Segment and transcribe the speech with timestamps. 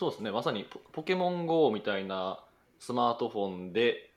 [0.00, 0.30] そうですね。
[0.30, 2.42] まさにポポケモン GO みたいな
[2.78, 4.10] スマートフォンで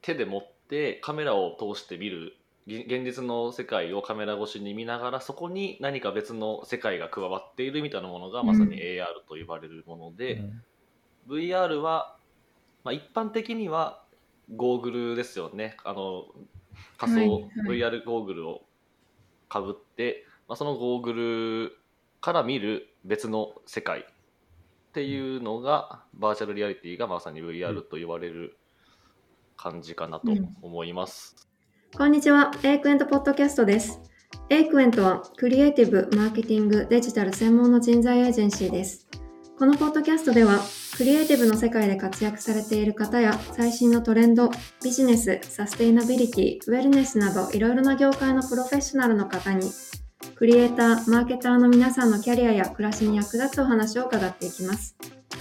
[0.00, 10.42] 手で持ってカメラを通して見るぎ現実の世界をカメラ越しに見ながらそこに何か別の世界が加わっているみたいなものがまさに AR と呼ばれるもので、
[11.28, 12.16] VR は、
[12.82, 14.02] まあ、一般的には
[14.56, 15.76] ゴーグルですよね。
[15.84, 16.24] あの
[16.96, 17.50] 仮想、はいはい。
[17.78, 18.62] VR ゴーグルを
[19.50, 21.78] かぶって、まあ、そのゴーグル
[22.22, 24.06] から見る別の世界
[24.96, 28.56] っていうのが、バーチャルリアリティがまさに VR と言われる
[29.54, 31.36] 感じかなと思います。
[31.94, 34.00] こんにちは、エイクエントポッドキャストです。
[34.48, 39.06] エイクエントはクリエイティブ、マーケティング、デジタル専門の人材エージェンシーです。
[39.58, 40.60] このポッドキャストでは、
[40.96, 44.50] クリエイティブの世界で活躍されている方や最新のトレンド、
[44.82, 49.70] ビジネス、サステイナビリティ、ウェルネスなどいろいろな業界のプロフェッショナルの方に、
[50.36, 54.94] クリエイター、マーケターの皆さんのキャリアや暮らしに役立つお話を伺っていきます。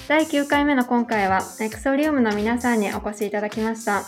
[0.07, 4.03] 第9回目の今回は、エクソリウムの皆さんにお越しいただきました。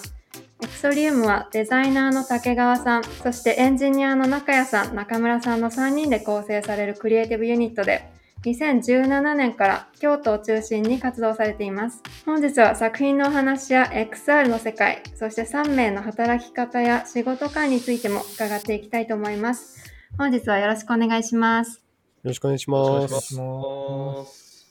[0.63, 8.09] エクソリウムはデザイナーの竹川さん、そしてエンジニアの中谷さん、中村さんの3人で構成されるクリエイティブユニットで、
[8.45, 12.01] 2017年から京都を中心に活動されています。
[12.25, 19.96] 本日は作品のお話や XR の世界、そして3名の働き方や仕事観についても伺っていきたいと思います。
[20.17, 21.75] 本日はよろしくお願いします。
[21.77, 21.81] よ
[22.23, 23.35] ろしくお願いしお願います。
[23.35, 24.65] します。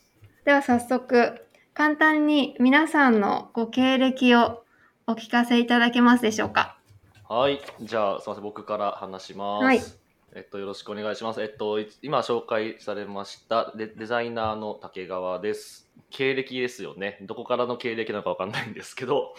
[0.45, 1.41] では早速、
[1.73, 4.65] 簡単に皆さんのご経歴を
[5.07, 6.81] お聞かせいただけますでしょうか。
[7.29, 9.65] はい、じゃあ、すみません、僕から話します。
[9.65, 9.81] はい
[10.35, 11.41] えっと、よろしくお願いします。
[11.41, 15.89] えっと、い今紹介されましたデデザイナーの竹川です。
[16.11, 17.19] 経歴ですよね。
[17.23, 19.35] どこからの経歴なのかわかんないんですけど、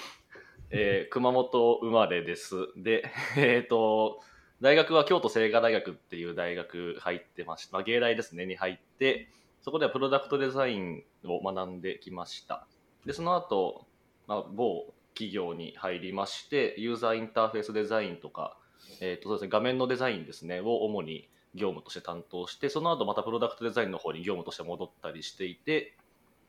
[0.71, 2.55] えー熊本生まれです。
[2.77, 3.03] で、
[3.35, 4.21] えっと、
[4.61, 7.73] 大学は京都精華大学っていう大学入ってました。
[7.73, 9.29] まあ、芸大ですね、に入って、
[9.61, 12.65] そこではプロダクトデザインを学んできました。
[13.05, 13.85] で、その後、
[14.27, 18.57] まあ、某企業に入りまして、ユーザーインターフェースデザインとか、
[18.99, 25.95] えーとそうですね、画面のデザインですね、を主に業務として担当して、その後またプロダクトデザインの方に業務として戻ったりしていて、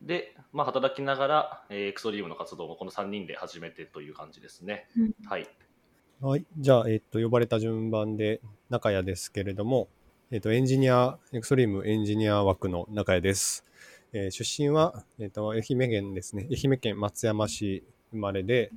[0.00, 4.88] で、まあ、働きながら、えーエクソリウムの活動もこの3人で始めてという感じですね。
[4.96, 5.48] うんはい。
[6.20, 6.44] はい。
[6.58, 8.40] じゃあ、えっと、呼ばれた順番で
[8.70, 9.86] 中谷ですけれども、
[10.32, 13.64] えっと、エンジニア、エクストリームエンジニア枠の中谷です。
[14.12, 16.48] えー出身は、えっと、愛媛県ですね。
[16.50, 18.72] 愛媛県松山市生まれで、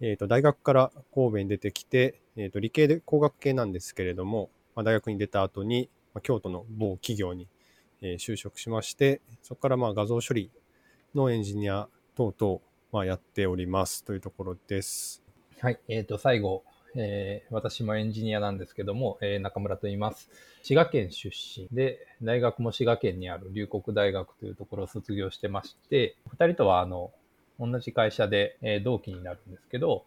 [0.00, 7.46] えっと、大学から神戸に出てきて、えっと、理系で工学系なんですけれども、まあ、大学に出た後に、まあ、京都の某企業に、
[8.02, 10.50] えー就職しまして、そこからまあ画像処理
[11.14, 11.86] のエンジニア
[12.16, 12.58] 等々、
[12.90, 15.22] まあ、やっておりますというところです。
[15.60, 15.78] はい。
[15.88, 16.64] えっ、と、最後、
[16.96, 20.28] えー私もエンジニアなんですけども、えー中村と言います。
[20.62, 27.12] 滋賀県出身で、大学も滋賀県にある龍谷大学というところを卒業してまして、二人とは、あの、
[27.58, 30.04] 同じ会社で、えー同期になるんですけど、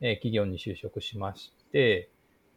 [0.00, 2.08] えー企業に就職しまして、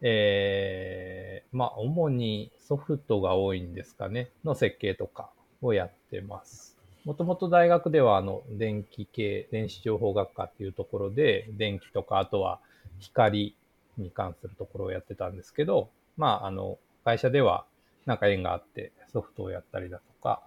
[0.02, 5.30] えーまあ、主にソフトが多いんですかね、の設計とか
[5.62, 6.78] をやってます。
[7.06, 12.60] もともと大学では、あの、電気系、電子情報学科っていうところで、電気とか、あとは
[13.00, 13.56] 光
[13.98, 17.66] に関するところをやってたんですけど、まあ、あの、会社では
[18.06, 20.42] なんか縁があってソフトをやったりだとか、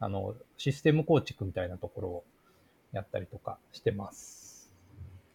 [0.00, 2.24] あの、システム構築みたいなところを
[2.92, 4.72] やったりとかしてます。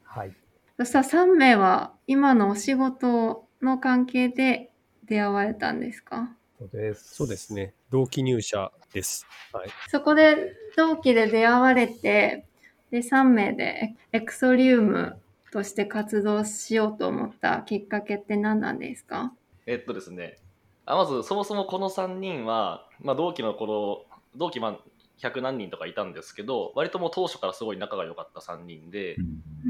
[0.03, 0.33] はい。
[0.77, 4.71] そしたら3名は今のお仕事の関係で
[5.05, 6.35] 出会われたんですか？
[6.59, 7.15] そうです。
[7.15, 7.53] そうです。
[7.53, 7.73] ね。
[7.91, 9.25] 同期入社です。
[9.51, 9.69] はい。
[9.89, 12.45] そこで同期で出会われて、
[12.89, 15.19] で、3名でエクソリウム
[15.53, 19.31] として活動しようと思ったきっかけって何なんですか？
[19.67, 20.39] えっとですね、
[20.85, 24.05] あまずそもそもこの3人は、まあ、同期の頃、
[24.35, 24.79] 同期まあ
[25.19, 29.15] 100何人とかいたんですけど、割ともう当初からすごい仲が良かった3人で、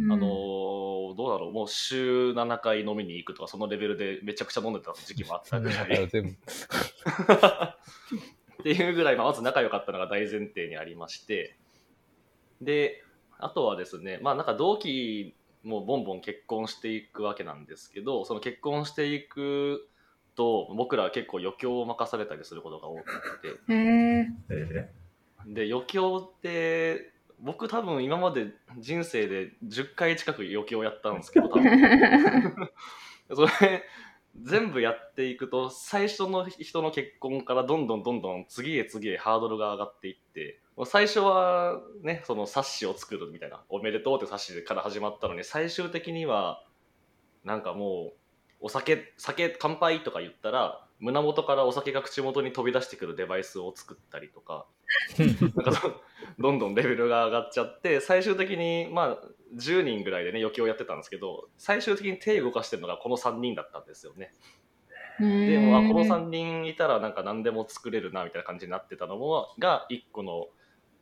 [0.09, 0.83] あのー
[1.15, 6.03] どうだろう、もう週7回飲みに行くとか、そのレベルでめちゃくちゃ飲んでた時期もあったぐらい。
[6.07, 6.09] っ
[8.63, 11.55] ていうぐらい、まあ、まず仲良かったのが大前提にありまして、
[12.61, 13.03] で、
[13.37, 19.87] あとはですね、まあなんか同期もボンボン結婚していくわけなんですけど、その結婚していく
[20.35, 23.73] と、僕らは結構余興を任されたりすることが多くて。
[25.45, 32.69] で余興って僕多分今まで人生で10回近く余興やったんですけど多分
[33.35, 33.83] それ
[34.41, 46.63] 全部やっていくと最初の人の結婚からどんどんどんどん次へ次へハードルが上がっていって最初はねその冊子を作るみたいなおめでとうって冊子から始まったのに最終的には
[47.43, 48.13] なんかもう
[48.59, 54.65] お酒酒乾杯とか言ったら胸元からお酒が口元に飛び出してくるデバイスを作ったりとか
[55.19, 56.01] なんかど
[56.39, 59.17] どんどんレベルが上がっちゃって最終的にまあ
[59.55, 64.33] 10人ぐらいでね余興をやってたんですけど最終的に手動かしてるのがこの3人だったんですよね。
[65.19, 70.47] でもあこの3人いたらなんか何でも作れるなみたいな感じになってたのもが1個の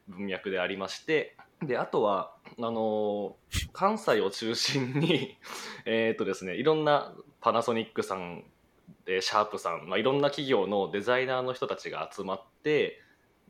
[0.08, 3.36] 文脈でありましてであとはあの
[3.74, 5.38] 関西を中心に
[5.86, 8.44] えっとですねいろんなパナソニックさん
[9.06, 13.02] でシャープさん、まあ、いろんな企業のデザイナーの人たちが集まって、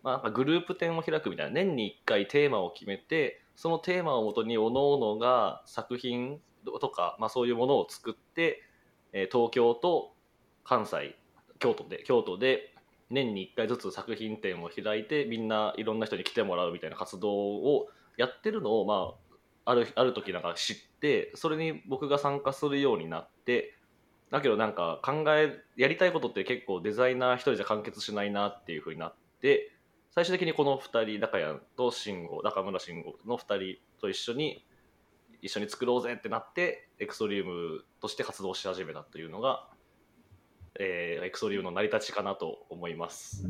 [0.03, 6.41] まあ、グループ展を開くみたいな年に1回テーマを決めてそのテーマをもとに各々が作品
[6.79, 8.63] とか、まあ、そういうものを作って、
[9.13, 10.13] え東京と
[10.63, 11.15] 関西
[11.59, 12.70] 京都で京都で
[13.11, 19.15] 年に1回ずつ作品展を開いてみんないろんな人に来てもらうみたいな活動をやってるのを、ま
[19.65, 23.75] あ、あるある時なんか知ってそれに僕が参加するようになって
[24.31, 29.71] だけどなんか考えやりたいことって結構デザイナー一人じゃ完結しないなっていうふうになって
[30.13, 34.65] 最終的にこの2人中谷と慎吾中村慎吾の2人と一緒に
[35.41, 39.67] 一緒に作ろうぜってなってエクソリウムとして活動し始めたというのが、
[40.79, 43.45] えーエクソリウムの成り立ちかなと思います。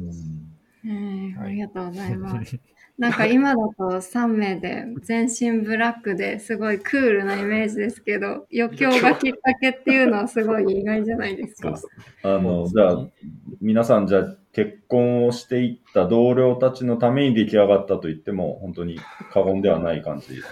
[0.86, 2.60] えーありがとうございます。
[2.98, 11.74] なんか今だと3名で全身ブラックですごいクールなイメージですけど、余興がきっかけっていうのはすごい意外じゃないですか。
[12.22, 13.08] あの、じゃあ、
[13.60, 19.00] 皆さん、じゃあ、結婚をしていった同僚たちのために出来上がったと言っても、本当に
[19.32, 20.50] 過言ではない感じです。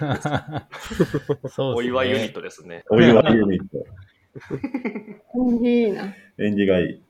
[1.54, 2.34] そうお祝いユニット。
[2.34, 2.82] トですね。
[2.90, 3.84] お祝いユニット。
[5.62, 6.14] いいな。
[6.38, 7.02] 縁起がいい。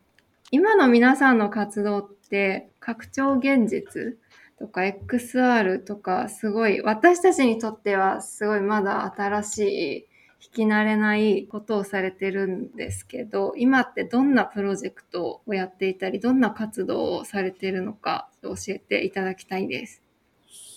[0.50, 4.16] 今の皆さんの活動って拡張現実
[4.58, 10.06] とか XR とかすごい私たちにとってはすごいまだ新しい
[10.40, 20.02] 聞き慣れないことをされてるんですけど今ってどんなプロジェクトをやっていたりどんな活動をされてるのか教えていただきたいです。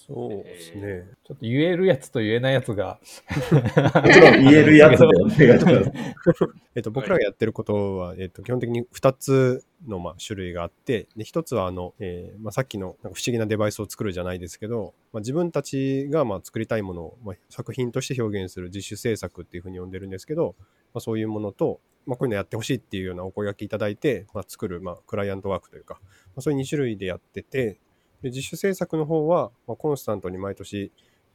[0.05, 1.07] そうですね。
[1.23, 2.99] ちょっと言えるやつと言えないやつが。
[3.31, 5.91] もちろん言えるやつでお願いします。
[6.75, 20.55] えっと、僕らがやってることは、えっと、基本的に2つの、まあ、種類があって、で1つはあの、えーまあ、さっきのなんか不思議なデバイスを作るじゃないですけど、まあ、自分たちがまあ作りたいものを、まあ、作品として表現する自主制作っていうふうに呼んでるんですけど、
[20.93, 27.79] まあ、そういうものと、まあ、こういうのやってほしいっていうようなお声がけいただいて、まあ、作る、まあ、クライアントワークというか、まあ、そういう2種類でやってて、
[28.23, 30.91] で自主制作の方は、まあ、コンスタントに毎年、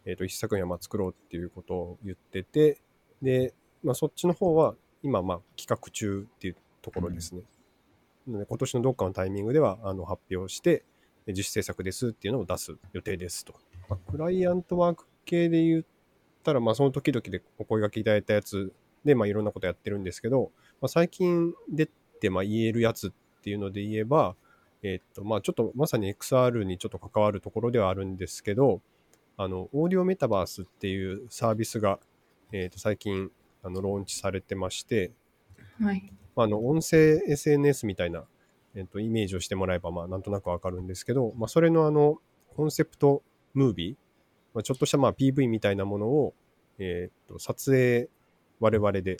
[0.06, 2.80] えっと1作品はまあ作ろうっていうことを言ってて、
[3.22, 3.54] で、
[3.84, 7.42] まあ、そっちの方は今、まあ、企画中っていうところですね。
[8.26, 10.84] なので今年のどっかのタイミングではあの発表して、
[11.26, 13.54] え自主制作ですっていうのを出す予定ですと。
[13.90, 15.84] まあクライアントワーク系で言っ
[16.42, 18.72] たら、まあ、その時々でお声がけいただいたやつ
[19.04, 21.86] で、まあ、いろんなことやってるんですけど、まあ、最近出
[22.20, 23.10] て、まあ、言えるやつっ
[23.42, 24.36] ていうので言えば、
[24.82, 28.80] えーっと、まあ、ちょっとまさに XR にちょっと関わるところではあるんですけど、
[29.36, 31.98] あの、オーディオメタバースっていうサービスが、
[32.52, 33.30] えーっと、最近、
[33.62, 35.12] あの、ローンチされてまして、
[35.80, 36.12] はい。
[36.34, 38.24] まあ、あの音声 SNS みたいな、
[38.74, 42.18] えっと、イメージをしてもらえば、まあ、なんとなくわかるんですけど、まあ、それのあの
[42.54, 43.22] コンセプト
[43.54, 43.96] ムービー、
[44.54, 46.34] まあ、ちょっとしたまあ PV みたいなものを、
[46.78, 48.08] えっと撮影
[48.60, 49.16] 我々で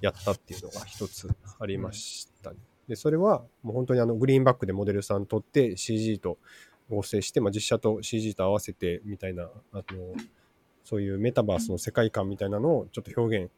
[0.00, 2.56] やったっていうのが一つありましたね。
[2.92, 6.36] でそれはもう本当にあのグリーンバックでモデルさん撮って CG と
[6.90, 9.82] 合成して、まあ、実写と CG と合わせてみたいなあの
[10.84, 13.50] そういうメタバースの世界観みたいなのをちょっと表現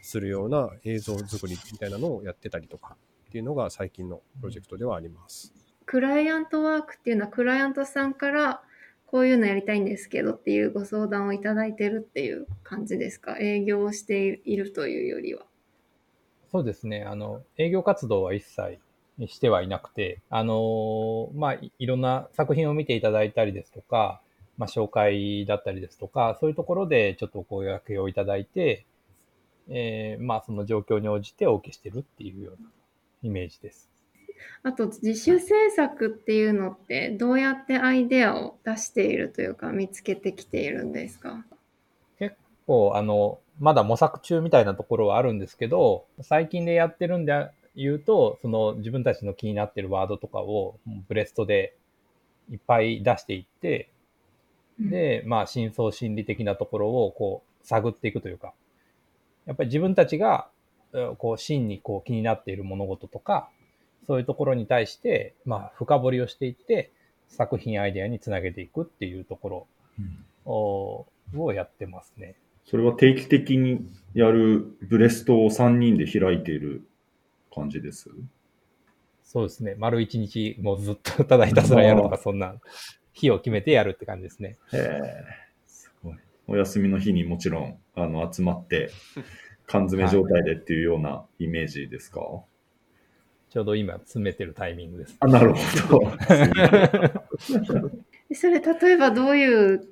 [0.00, 2.96] するような映像作りみたいなのをやってたりとか
[3.28, 5.52] っていうのが最近のプロジェクトではあります。
[5.84, 8.62] クライアントワークっていうのはクライアントさんから
[9.04, 13.36] こういうのやりたいんですけどっていうご相談をいただいてるっていう感じですか？
[13.38, 15.47] 営業をしているというよりは。
[16.50, 17.02] そうですね。
[17.02, 18.78] あの、営業活動は一切
[19.26, 24.22] してはいなくて、あの、まあ、いいろんな作品を見ていただいたりですとか、
[24.56, 28.86] まあ、紹介だったりですとか、そういうところでちょっとお声掛けをいただいて、
[29.68, 32.70] えーまあ、その状況に応じてお受けしてるっていうような
[33.22, 33.90] イメージです。
[34.62, 41.44] あと自主制作っていうのってどうやってアイデアを出しているというか見つけてきているんですか？
[42.66, 51.74] こう、あの、まだ模索中みたいなところはあるんですけど、最近でやってるんで言うと、その自分たちの気になってるワードとかをブレストで
[52.50, 53.90] いっぱい出していって、
[54.78, 58.52] で、まあ、深層心理的なところをこう探っていくというか、
[59.46, 60.48] やっぱり自分たちが、
[60.92, 63.50] うんこう、真にこう気になっている物事とか、
[64.06, 66.92] そういうところに対して、まあ、深掘りをしていって、
[67.28, 69.66] 作品アイデアにつなげていくっていうところ
[70.50, 72.36] ををやってますね。
[72.70, 76.82] それは定期的にやるブレストを3人で開いている
[77.54, 78.10] 感じです？
[79.24, 79.74] そうですね。
[79.78, 82.56] 丸一日、もうずっとただひたすらやるとか、そんな
[83.14, 84.58] 日を決めてやるって感じですね。
[84.72, 85.24] へえ、
[85.66, 86.16] すごい。
[86.46, 88.90] お休みの日にもちろん、あの、集まって、
[89.66, 92.20] 缶詰状態でっていうようなイメージですか、
[93.50, 95.16] ちょうど今詰めてるタイミングです。
[95.20, 96.12] あ、なるほど。
[98.28, 99.88] で それ例えばどういう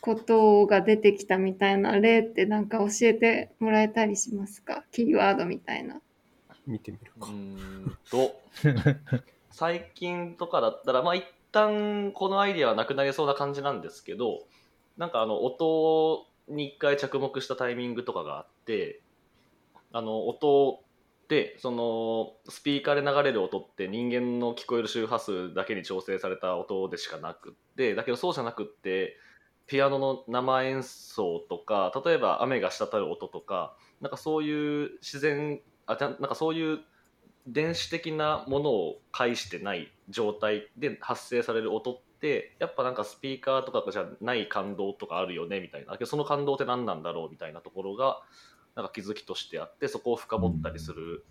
[0.00, 4.84] ことが出てきたみたいな例ってなんか教えてもらえたりしますか？
[4.92, 6.00] キーワードみたいな。
[6.66, 7.28] 見てみるか。
[7.28, 8.40] うーんと、
[9.50, 14.40] 最近とかだったら、まあ一旦このアイディアはなくなりそうな感じなんですけど、
[14.96, 19.00] なんかあの音に一回着目したタイミングとかがあって、
[19.92, 20.80] あの音
[21.24, 29.16] って、そのスピーカーで流れる音って人間の聞こえる周波数だけに調整された音でしかなくって、だけどそうじゃなくって、
[29.70, 36.80] ピアノの生演奏とか、例えば雨が滴る音とか、なんかそういう自然、あじゃなんかそういう
[37.46, 48.20] 電子的なものを介してない状態で発生される音ってやっぱなんかスピーカーとかじゃない感動とかあるよねみたいなその感動って何なんだろうみたいなところが
[48.74, 51.24] なんか気づきとしてあってそこを深掘ったりする、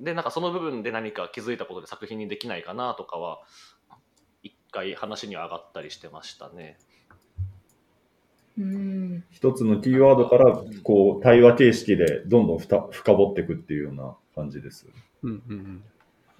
[0.00, 3.40] でなんかその部分で何か気づいたことで作品にできないかなとかは
[4.42, 6.78] 一回話には上がったりしてましたね。
[8.58, 9.24] うん。
[9.30, 14.86] 一つのキーワードから、こう、対話形式でどんどんふた深掘っていくっていうような感じです。
[15.22, 15.84] うんうん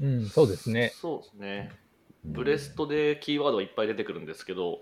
[0.00, 0.92] うん、そうですね。
[0.94, 1.72] そうですね。
[2.24, 4.80] ブレストでキーワードがいっぱい出てくるんですけど、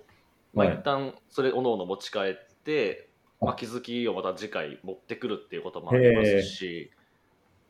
[0.54, 0.76] まあ、はい。
[0.76, 3.08] 一旦それおのおの持ち帰って、
[3.40, 6.90] まあ、気づきをまた次回持ってくるっていうこともありますし、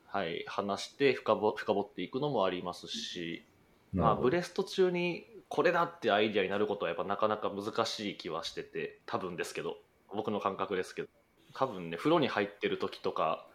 [0.07, 3.45] はい、話して深ぼ深掘っていくのもありますし、
[3.93, 9.77] まあ、ブレスト中にこれだってアイディアになることはやっぱなかなか難しい気はしてて多分ですけど
[10.13, 11.07] 僕の感覚ですけど
[11.53, 13.47] 多分ね風呂に入ってる時とか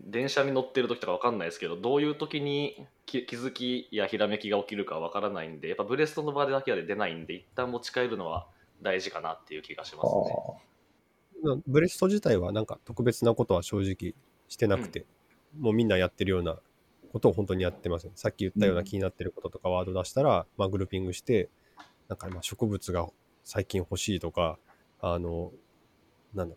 [0.00, 8.46] 電車に乗ってる時とか分かんないですけどどういう時に気気づきやひらめきが起きるか分からないんでやっぱブレストの場でだけは出ないんで一旦持ち帰るのは
[8.82, 11.52] 大事かなっていう気がしますね。
[11.52, 11.62] うん。
[11.66, 14.14] ブレスト自体はなんか特別なことは正直
[14.48, 15.06] してなくて、
[15.58, 16.58] もうみんなやってるような
[17.16, 18.12] ことを本当にやってますね。
[18.14, 21.48] さっき言ったような気になってることとかワード出したら、まあグルーピングして、
[22.08, 23.08] なんかまあ植物が
[23.42, 24.58] 最近欲しいとか、
[25.00, 25.50] あの、
[26.34, 26.56] なんだ、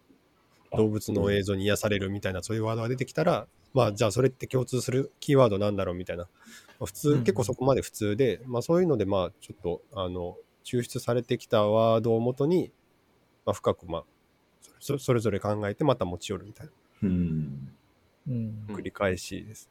[0.75, 6.23] 動物の映像に癒されるみたいなそういうワードが出てきたら、まあじゃあそれって共通するキーワードなんだろうみたいな。
[6.23, 10.35] まあ普通、うん結構そこまで普通で、まあそういうのでまあちょっと、あの、
[10.65, 12.69] 抽出されてきたワードをもとに、
[13.45, 14.03] まあ深くまあ、
[14.81, 16.71] そそれぞれ考えてまた持ち寄るみたいな
[17.03, 19.69] うん繰り返しです。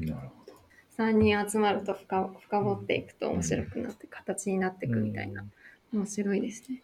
[0.00, 0.54] なるほど。
[0.98, 5.44] 3人集まると深深掘っていくと面白くなって形になっていくみたいな。
[5.92, 6.82] 面白いですね。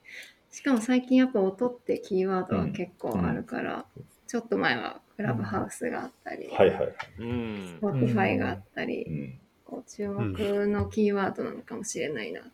[0.50, 3.86] しかも最近やっぱ音ってキーワードは結構あるから、
[4.26, 6.94] ちょっと前はクラブハウスがあったり、はいはいはい。
[7.18, 9.38] うんスポティファイがあったり、うん。
[9.64, 12.48] こう注目のキーワードなのかもしれないなと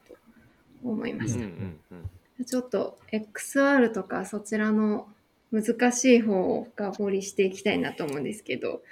[0.85, 1.39] 思いました。
[1.39, 2.11] うんうんうん
[2.45, 5.09] ちょっと XR とかそちらの
[5.51, 8.83] 難しい方を深掘りしていきたいなと思うんですけど、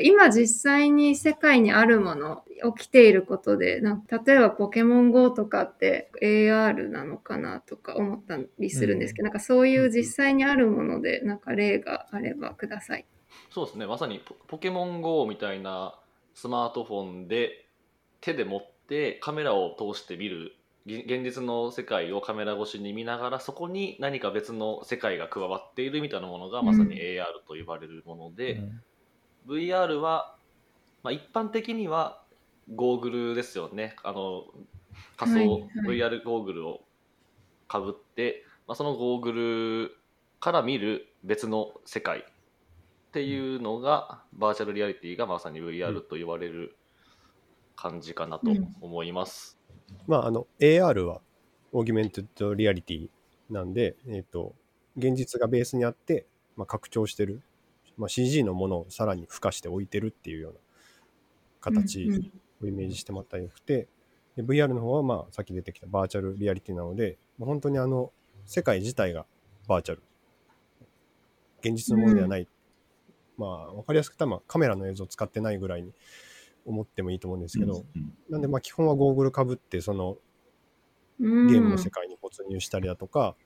[0.00, 2.44] 今実際に世界にあるもの、
[2.76, 13.06] 起きていることで、なんか例えばポケモン GO とかって AR なのかなとか思ったりするんですけど、なんかそういう実際にあるもので、なんか例があればください。
[13.50, 13.86] そうですね。
[13.86, 15.98] まさにポポケモン GO みたいな
[16.34, 17.66] スマートフォンで
[18.20, 20.56] 手で持ってカメラを通して見る
[20.86, 28.62] ぎ現実の世界をカメラ越しに見ながらそこに何か別の世界が加わっているみたいなものがまさに AR と呼ばれるもので、
[29.46, 30.36] VR は、
[31.02, 32.22] まあ、一般的には
[32.74, 33.96] ゴーグルですよね。
[34.02, 34.44] あの
[35.16, 35.98] 仮想、はいはい。
[35.98, 36.82] VR ゴーグルを
[37.68, 39.96] かぶって、まあ、そのゴーグル
[40.40, 42.24] から見る別の世界っ
[43.12, 46.76] ていうのが、バーチャルリアリティがまさに VR と言われる
[47.76, 49.58] 感じかなと思います。
[50.06, 51.20] まあ、あの、AR は、
[51.72, 53.08] Augmented Reality
[53.50, 54.54] なんで、えっ、と、
[54.96, 57.42] 現実がベースにあって、まあ、拡張してる、
[57.96, 60.58] まあ、CG のものをさらに付加して置いてるっていうような
[61.60, 62.08] 形
[62.62, 63.88] をイメージしてもらったらよくて、
[64.36, 68.12] で VR の方は、まあ、さっき出てきたバーチャルリアリティなので、まあ本当にあの、
[68.46, 69.26] 世界自体が
[69.68, 70.02] バーチャル。
[71.60, 72.48] 現実のものではない。
[73.38, 75.92] まあ、わかりやすく言ったら、まあ、カメラの映像を使ってないぐらいに
[76.66, 80.16] 思ってもいいと思うんですけど、うんなんで、まあ、基本はゴーグルかぶって、その、
[81.20, 83.36] ゲゲームの世界に没入したりだとか、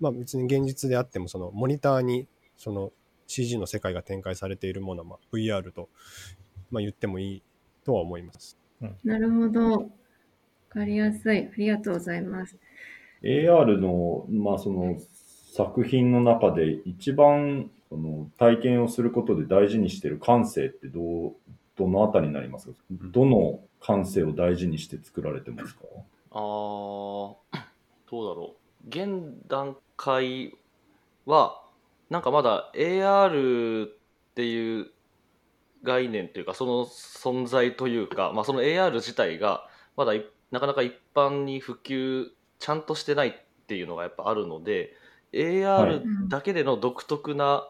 [0.00, 2.92] まあ別に現実であっても、そのモニターにその
[3.26, 5.88] CG の世界が展開されているものは、まあ、VR と、
[6.70, 7.42] まあ、言ってもいい
[7.84, 8.58] とは思います。
[9.02, 9.70] なるほど。
[9.70, 9.84] わ
[10.68, 11.38] かりやすい。
[11.38, 12.56] ありがとうございます。
[13.22, 14.96] AR の、まあ、その
[15.52, 21.34] 作品の中で一番その体験をすることで大事にしてる感性ってどう
[21.76, 22.74] どのあたりになりますか？
[22.90, 25.82] どの感性を大事にして作られてますか？
[26.32, 27.36] あーど
[28.10, 30.52] うだろう現段階
[31.24, 31.63] は
[32.10, 33.90] なんかまだ AR っ
[34.34, 34.90] ていう
[35.82, 43.32] 概念というかその存在というか、まあ、その AR 自体がまだいなかなか一般に普及ちゃんとしてないっ
[43.66, 44.94] ていうのがやっぱあるので
[45.32, 45.40] はい。
[45.40, 47.68] AR だけでの独特な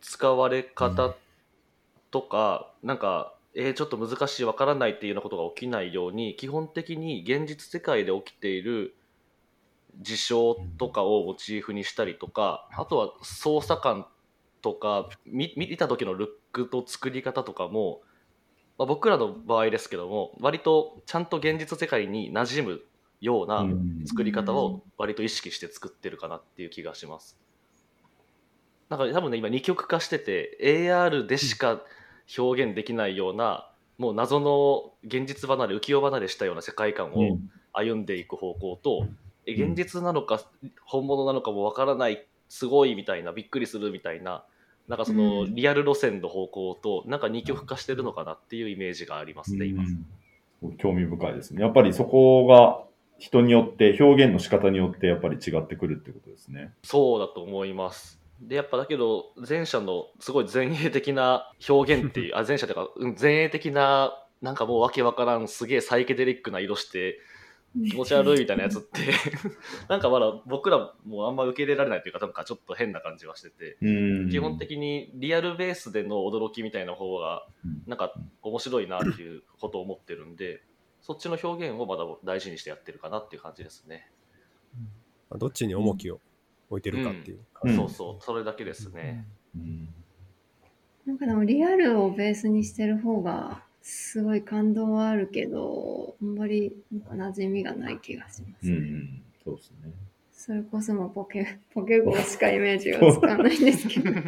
[0.00, 1.14] 使われ方
[2.10, 8.94] とか、なんか、えーちょっと難しいわからないっていうようなことが起きないように基本的に現実世界で起きている
[10.00, 14.06] 事象とかをモチーフにしたりとかあとは操作感
[14.62, 18.00] とか見見た時のルックと作り方とかも、
[18.78, 22.80] まあ、僕らの場合ですけども割とちゃんと現実世界に馴染む
[23.22, 24.02] ようなうん。
[24.04, 27.38] 作り方を割と意識して作ってるかなっていう気がします。
[28.88, 31.82] なんか多分ね今二極化してて AR でしか
[32.36, 37.38] 表現できないようなもう謎の現実離れ浮世離れしたような世界観を
[37.72, 39.08] 歩んでいく方向と、え
[39.46, 40.40] 現実なのか
[40.84, 44.44] 本物なのかもわからないすごいみたいなびっくりするみたいな
[44.88, 49.82] なんかそのうんリアル路線の方向となんか二極化してるのかなっていうイメージがありますね今。
[49.82, 50.06] うん
[50.78, 51.60] 興味深いですね。
[51.60, 52.84] やっぱりそこが
[53.18, 56.72] 人によって、表現の仕方によってやっぱり違ってくるってことですね。
[56.82, 58.20] そうだと思います。
[58.40, 67.20] でやっぱだけど前者のすごい前衛的な表現っていうあ前者というかうん前衛的ななんかもうわけわからんすげえサイケデリックな色して
[67.74, 69.00] 気持ち悪いみたいなやつって。
[69.88, 73.78] なんかまだ僕らもあんま受け入れられないというかなんかちょっと変な感じはしてて。
[73.80, 73.90] う
[74.26, 74.30] ん。
[74.30, 77.82] 基本的にリアルベースでの驚きみたいな方がうん。
[77.86, 80.62] なんか面白いなっていうことを思ってるんで
[81.00, 84.10] そっちの表現をまだ大事にしてやってるかなっていう感じですね。
[85.30, 86.20] まあどっちに重きを
[86.68, 87.40] 置いてるかっていう。
[87.64, 87.76] うん。
[87.76, 88.22] そうそう。
[88.22, 89.26] それだけですね。
[89.56, 89.88] うん。
[91.06, 98.68] なんかでもリアルをベースにしてる方がすごい感動はあるけど、あんまりなんか馴染みがない気がします。
[98.68, 99.92] うんうん、そうですね。
[100.32, 104.10] それこそもうポケ、 ポケゴーしかイメージがつかないんですけど。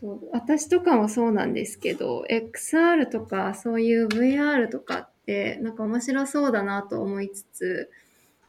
[0.00, 7.90] と私とかもそうなんですけど、XR とかそういう VR とかってなんか面白そうだなと思いつつ、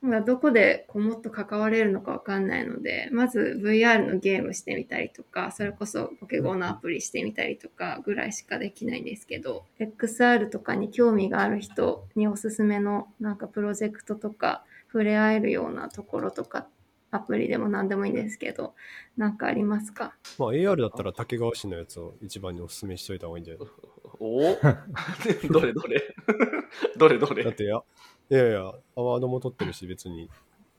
[0.05, 16.67] まあどこでこうもっと関われるのかわかんないので、まず VR のゲームしてみたりとか、それこそポケゴーのアプリしてみたりとかぐらいしかできないんですけど、XR とかに興味がある人におすすめのなんかプロジェクトとか触れ合えるようなところとか、
[17.11, 18.75] アプリでも何でもいいんですけど、
[19.15, 20.15] なんかありますか？
[20.37, 23.87] まあ AR だったら竹川氏のやつを一番にお勧めしといた方がいいんじゃないですか。
[24.19, 24.41] お？
[25.51, 26.01] どれどれ？
[26.97, 27.43] どれどれ？
[27.43, 27.81] だってや、
[28.29, 28.59] いやいや、
[28.95, 30.29] アワードも取ってるし、別に。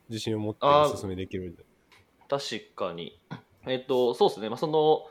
[0.09, 1.63] 自信を持ってお勧めできるんで。
[2.29, 2.43] 確
[2.75, 3.19] かに。
[3.65, 4.49] えっ、と、そうですね。
[4.49, 5.05] まあ、その、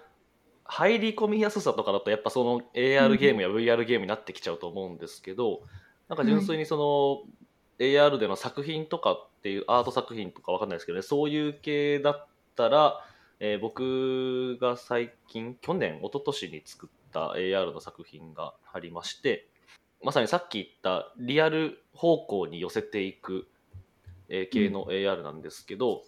[0.65, 5.63] 入り込みやすさとかだと、やっぱその AR ゲームや VR ゲームになってきちゃうと思うんですけど、
[6.09, 7.33] なんか純粋にその、
[7.79, 13.05] AR での作品とかっていう、アート作品とかわかんないですけどね、そういう系だったら、
[13.39, 19.49] えー僕が最近、去年、一昨年に作った AR の作品がありまして、
[20.03, 23.49] まさにさっき言ったリアル方向に寄せていく、
[24.29, 26.03] えー系の AR なんですけど、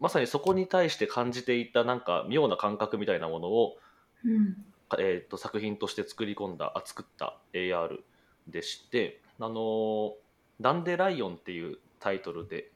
[0.00, 3.76] まさにそこに対して感じていたなんか妙な感覚みたいなものを、
[4.24, 4.56] うん。
[4.98, 8.00] えー、と作品として作り込んだあ作った AR
[8.46, 10.12] でして「あのー
[10.60, 12.70] ダンデライオン」っていうタイトルで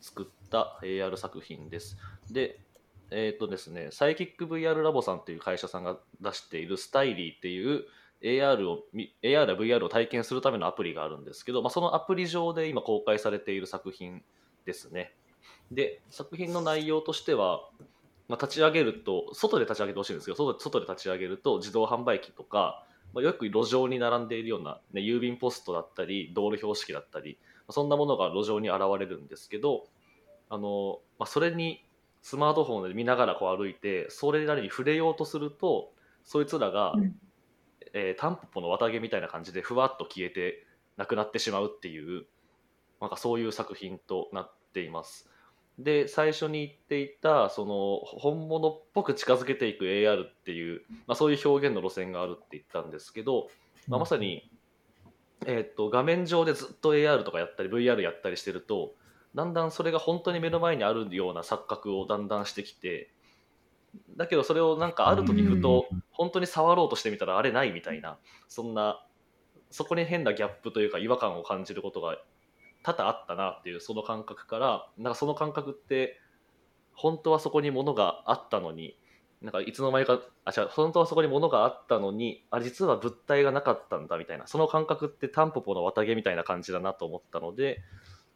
[0.00, 1.96] 作った AR 作品です。
[2.30, 2.60] で
[3.10, 7.84] えっ、とですねサイキック VR ラボさんっていう会社さんが出しているスタイリーっていう
[8.22, 8.84] AR を
[9.22, 14.22] AR や VR を体験するためのアプリがあるんですけど、まあ、そのアプリ上で今公開されている作品
[14.64, 15.12] ですね。
[15.70, 17.68] で作品の内容としては、
[18.28, 27.38] まあ、立ち上げると外で立ち上げてほしいんですけど外外で立ち上げると自動販売機とか、まあ、よく路上に並んでいるような、ね、郵便ポストだったり道路標識だったり
[27.68, 29.86] そんなものが路上に現れるんですけど
[30.48, 31.83] あの、まあ、それに
[32.24, 35.92] スマートフォンで見ながらこう歩いてそれなりに触れようとすると
[36.24, 37.14] そいつらが、うん
[37.92, 42.24] えータンポポの綿毛みたいな感じでふわっと消えてなくなってしまうっていう
[43.00, 45.30] なんかそういう作品となっています。
[45.78, 53.48] で最初に言っていたその本物っぽく近づけていく AR っていう、まあ、そういう表現の路線があるって言ったんですけど、
[53.86, 54.50] まあ、まさに、
[55.46, 58.94] えー、と画面上でずっと AR とかやったり VR やったりしてると
[59.34, 63.10] だんだんそれが本当に目の前にあるような錯覚をだんだんしてきて
[64.16, 68.18] だけどそれをなんかある時ふと本当に触ろうとしてみたらあれないみたいな
[68.48, 69.04] そんな
[69.70, 72.16] そこに変なギャップというか違和感を感じることが
[72.82, 76.20] 多々あったなっていうその感覚からなんかその感覚って
[76.92, 78.96] 本当はそこに物があったのに
[79.44, 87.82] なんかいつの間にか、あ、違う、本当はそこに物があったのに、あ、実は物体がなかったんだみたいな、その感覚ってタンポポの綿毛みたいな感じだなと思ったので、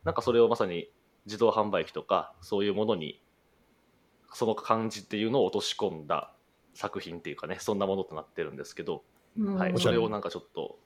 [0.05, 0.91] なんかそれをまさに
[1.27, 3.21] 自動販売機とか、そういうものに、
[4.33, 6.33] その感じっていうのを落とし込んだ
[6.75, 9.03] 作品っていうかね、そんなものとなってるんですけど、
[9.39, 10.79] はい、うんそれをなんかちょっと、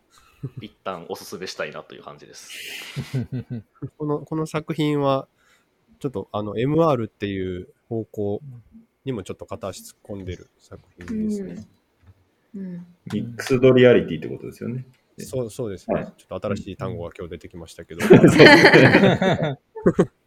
[0.60, 2.50] 一旦おすすめしたいなという感じです。
[3.98, 5.28] このこの作品は、
[6.00, 8.40] ちょっとあの MR っていう方向
[9.04, 11.68] にもちょっと片足突っ込んでる作品ですね。
[12.54, 14.84] うんミックスドリアリティってことですよね。
[15.18, 18.00] そうそうですね、はいちょっと新しい単語が今日出てきましたけど、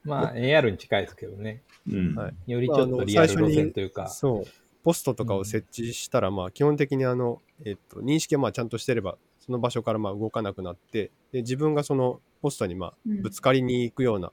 [0.03, 1.63] まあ、AR に近いですけどね。
[1.87, 2.15] うん。
[2.15, 4.07] はいよりちょっとリアル路線というか。
[4.09, 4.45] そう、
[4.83, 14.31] ポストとかを設置したら、まあ基本的にあの、えっと、認識がまあちゃんとしてれば、その場所からまあ動かなくなって、で自分がそのポストにまあうんぶつかりに行くような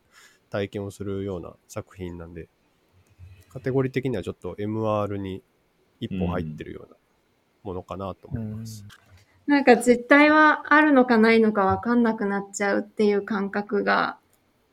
[0.51, 2.49] 体験をするような作品なんで、
[3.49, 5.43] カテゴリー的にはちょっと MR に
[6.01, 6.97] 一歩入ってるような
[7.63, 8.85] ものかなと思います。
[9.47, 14.19] なんか実態はあるのかないのかわかんなくなっちゃうっていう感覚が、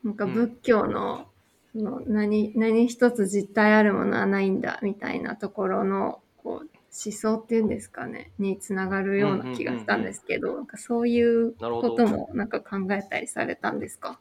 [0.04, 1.26] なんか仏教の、
[1.72, 14.18] その何、何一つ実態あるものはないんだみたいなところの、こう、思想っていうんですかね、につながるような気がしたんですけど、なんかそういうこともなんか考えたりされたんですか？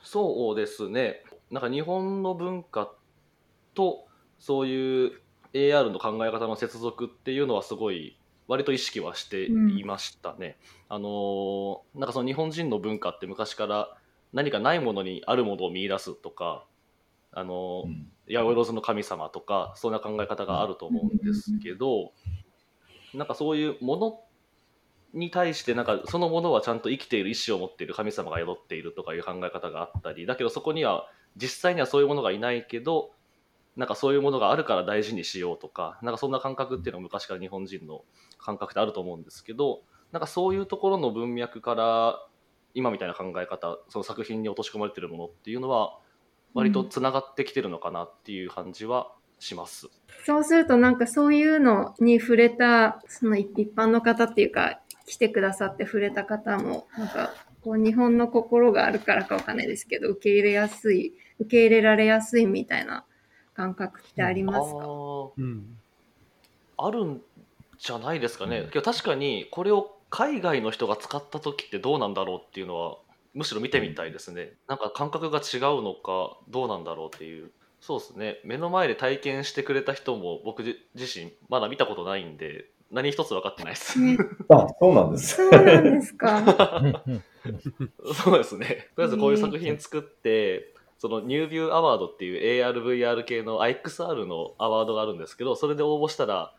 [0.00, 1.24] そうですね。
[1.50, 2.92] なんか日本の文化
[3.74, 4.06] と
[4.38, 5.12] そういう
[5.54, 8.16] AR の考え方の接続っていうのはすごい
[8.46, 10.58] 割と意識はしていましたね。
[10.88, 13.96] あのーなんかその日本人の文化って昔から
[14.32, 16.66] 何かないものにあるものを見出すとか、
[17.32, 22.12] あのーうん八百万の神様とかそんな考え方があると思うんですけど、
[23.12, 24.20] なんかそういうもの
[25.12, 33.12] に対してなんかそのものはちゃんと生きている意志を持っている神様が宿っているとかいう考え方があったりだけどそこには実際にはそういうものがいないけど
[33.76, 38.04] なんかそういうものがあるから大事にしようとかなんかそんな感覚っていうのは昔から日本人の
[38.38, 39.82] 感覚ってあると思うんですけど
[40.12, 42.26] なんかそういうところの文脈から
[42.74, 45.98] 今みたいな考え方その作品に落とし込まれてるものっていうのは
[46.54, 49.88] 割とつながってきてるのかなっていう感じはします。
[50.24, 63.04] そうするとなんかそういうのに触れた、その一般の方っていうか、来てくださって触れた方も、なんかこう日本の心があるからかわかんないですけど、受け入れやすい、受け入れられやすいみたいな
[63.54, 64.78] 感覚ってありますか、
[65.36, 65.78] うん。
[66.76, 67.22] あるん
[67.78, 68.68] じゃないですかね。
[68.72, 72.98] けど確かにこれを海外の人が使った時ってどうなんだろうっていうのは
[73.32, 74.52] むしろ見てみたいですね。
[74.68, 77.50] なんか感覚が違うのかどうなんだろうっていう。
[77.80, 78.40] そうですね。
[78.44, 80.62] 目の前で体験してくれた人も僕
[80.94, 84.00] 自身まだ見たことないんで何一つ分かってないです。
[84.00, 84.16] ね、
[84.48, 85.36] あ、そうなんです。
[85.36, 86.80] そうなんですか。
[87.06, 87.24] うんうん
[88.14, 88.90] そうですね。
[88.96, 96.54] とりあえずこういう作品作って、そのニュービューアワードっていう ARVR 系の IXR のアワードがあるんですけど、それで応募したら、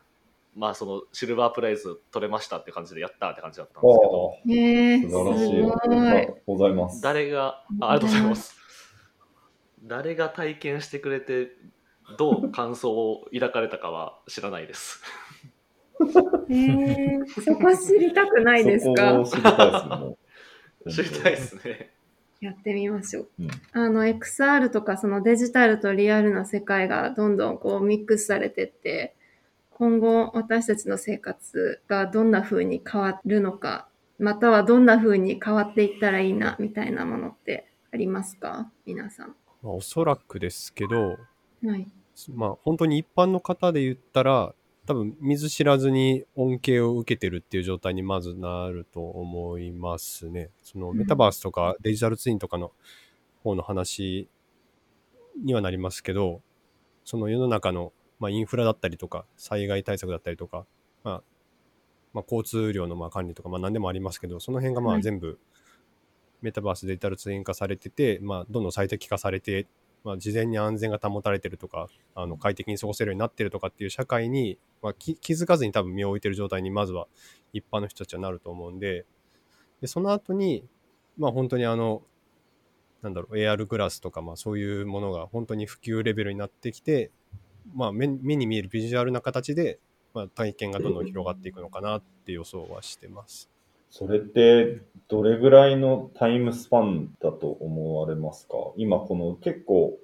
[0.54, 5.62] まあそのシルバープライズ取れましたって感じでやったって感じだったんですけど、えあ、素晴らしい。
[5.62, 6.26] ありすごがい。
[6.26, 7.02] とうございます。
[7.02, 8.56] 誰が、あありがとうございます。
[9.84, 11.50] 誰が体験してくれて、
[12.16, 15.02] どう感想を抱かれたかは知らないです。
[16.48, 19.20] へえ、そこ知りたくないですか？
[19.20, 20.18] を知りたいですも
[20.86, 21.90] う知りたいですね。
[22.40, 23.28] やってみましょう。
[23.40, 29.14] うんあの、XR とかそのデジタルとリアルな世界がどんどんこうミックスされてって、
[29.70, 38.70] 今後私たちの生活がどんな風に変わるのか、またはどんな風に変わっていったらいいな、みたいなものってありますか？
[38.86, 39.36] 皆さん。
[39.62, 41.18] まあ、おそらくですけど、
[41.64, 41.86] はい。
[42.34, 44.54] まあ本当に一般の方で言ったら、
[44.86, 50.50] 多分見ず知らずに恩恵を受けてるっていう状態にまずなると思いますね。
[50.62, 52.72] そのうんメタバースとかデジタルツインとかの
[53.42, 54.28] 方の話
[55.42, 56.40] にはなりますけど、
[57.04, 60.66] その世の中の、まあ、インフラだったりとか、災害対策だったりとか、
[61.04, 61.22] まあ、
[62.12, 65.38] まあ、交通量のまあ管理とか、まあ何でもありますけど、その辺がまはいあ全部
[66.40, 69.66] メタバースデジタルツイン化されてて、まあどんどん最適化されて、
[70.06, 77.08] まあ事前に安全が保たれてるとか、あの快適に過ごせるようになってるとかっていう社会に、まあ、気気づかずに多分身を置いてる状態にまずは
[77.52, 79.04] 一般の人たちはなると思うんで、
[79.80, 80.64] でその後に、
[81.18, 82.04] まあ本当にあの、
[83.02, 87.10] なんだろう、AR グラスとか、まあそういうものが本当に普及レベルになってきて、
[87.74, 89.80] まあ目目に見えるビジュアルな形で、
[90.14, 93.50] まあ、体験がどんどん広がっていくのかなって予想はしてます。
[93.98, 98.54] それって、どれぐらいのタイムスパンだと思われますか？
[98.76, 99.98] 今、この結構、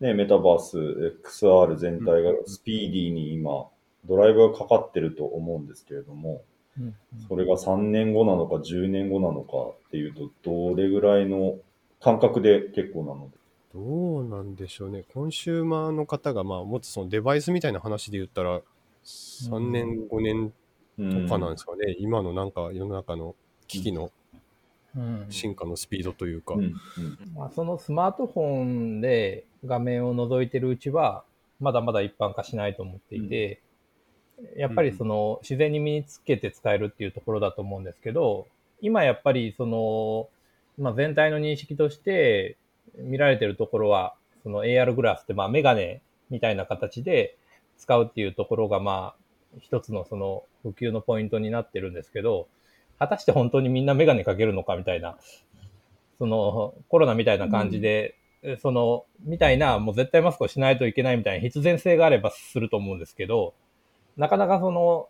[0.00, 0.76] ね、メタバース、
[1.24, 3.68] XR 全体がスピーディーに今、
[4.06, 6.42] ドライブがかかってると思うんですけれども、
[6.80, 6.94] うん
[7.28, 11.58] それが3年後なのか10年後なのかっていうと、どれぐらいの
[12.00, 13.36] 感覚で結構なので。
[13.72, 15.04] どうなんでしょうね。
[15.14, 18.62] コンシューマーの方が、まあ、もっとそのデバイスみたいな話で言ったら、
[19.04, 20.52] 3年、5年
[20.98, 21.96] とかなんですかね。
[21.98, 23.36] 今のなんか世の中の
[23.68, 24.10] 機器の
[24.96, 26.54] うん進化のスピードというか。
[26.54, 26.74] うんうん
[27.34, 31.24] まあ、そのスマートフォンで画面を覗いてるうちは、
[31.60, 33.60] まだまだ一般化しないと思っていて、
[34.56, 38.46] やっぱりその自然に身につけて使えるっていうところだと思うんですけど、
[38.80, 40.28] 今やっぱりその、
[40.78, 42.56] まあ、全体の認識として
[42.96, 47.36] 見られてるところは、その AR グラスってまあメガネみたいな形で
[47.78, 49.27] 使うっていうところがまあ
[49.60, 52.48] 一つのその普及のポイントになってるんですけど、
[52.98, 55.16] 果たして本当にみんなメガネかけるのかみたいな、
[56.18, 63.54] そのコロナみたいな感じで、えその、みたいな、もう絶対マスクをしないといけないみたいな必然性があればすると思うんですけど、
[64.16, 65.08] なかなかその、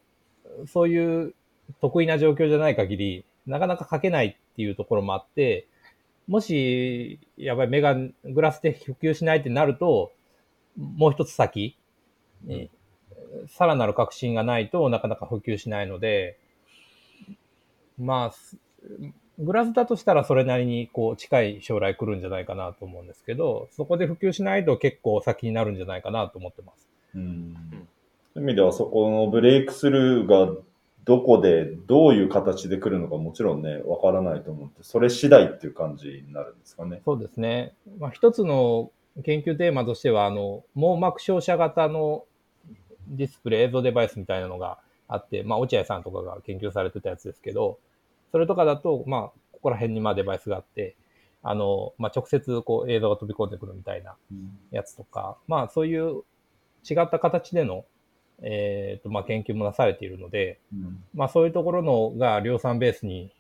[0.67, 1.35] そういう
[1.81, 5.67] 得意な状況じゃない限り、なかなかかけないっていうところもあって、
[6.27, 10.13] もし、やばい、メガン、グラスで普及しないってなると、
[10.77, 11.77] もう一つ先
[12.45, 12.71] に、
[13.49, 16.39] さらなる革新がないとなかなか普及しないので、
[17.99, 18.57] まあ、す
[19.39, 26.89] グラスだとしたらそれなりにこう近い将来来るんじゃないかなと思うんですけど、そこで普及しないと結構先になるんじゃないかなと思ってます。
[27.15, 27.55] うん
[28.35, 30.53] そういう意味ではそこのブレイクスルーが
[31.05, 37.01] どこでどういう形で来るのかもちろんね、わからないと思って、それ次第っていう感じになるんですかね。
[37.05, 37.75] そうですね。
[37.99, 38.91] まあ、一つの
[39.25, 42.25] 研究テーマとしては、あの、網膜照射型の
[43.09, 47.79] ディスプレイ、映像デバイスみたいなのがあって、まあ、落合さんとかが研究されてたやつですけど、
[48.33, 49.21] それとかだと、まあ、
[49.53, 50.97] ここら辺にまあデバイスがあって、
[51.43, 54.17] あの、まあ、直接こう映像が飛び込んでくるみたいな
[54.71, 56.23] やつとか、まあ、そういう
[56.89, 57.85] 違った形での、
[58.43, 63.33] えっ、と、まあ、研究もなされているので、うんまあそういうところのが量産ベースに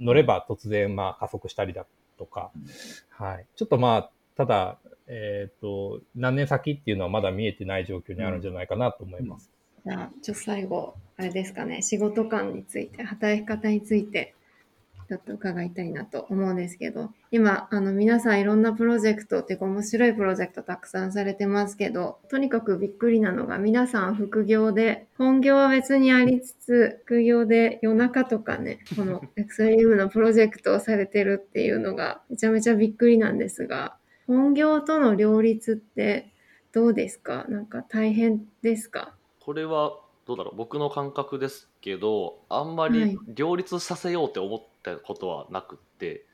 [0.00, 1.86] 乗れば突然まあ加速したりだ
[2.18, 2.50] とか、
[3.10, 3.46] はい。
[3.56, 9.50] ちょっとまあ、ただ、えっ、と、何年先っていうのはまだ見えてない状況にあるんじゃないかなと思います。
[9.84, 14.34] じゃあ、ちょっと最後、あれですかね、仕事観について、働き方について、
[15.08, 36.32] ちょっと伺いたいなと思うんですけど、今、あの、皆さんいろんなプロジェクトってか面白いプロジェクトたくさんされてますけど、とにかくびっくりなのが、皆さん副業で、本業は別にありつつ、副業で夜中とかね、このエクストリームのプロジェクトをされてるっていうのが、めちゃめちゃびっくりなんですが、本業との両立って
[36.72, 37.44] どうですか？
[37.48, 39.14] なんか大変ですか？
[39.40, 40.56] これはどうだろう。
[40.56, 42.92] 僕の感覚ですけどあんまはい。
[42.92, 46.26] り両立させようって思ったことはなくって、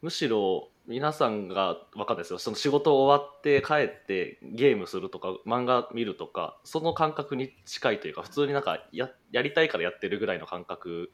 [0.00, 2.38] むしろ皆さんが分かんないですよ。
[2.38, 11.10] その仕事終わって帰ってゲームするとか漫画見るとかその感覚に近いというか普通になんかややりたいからやってるぐらいの感覚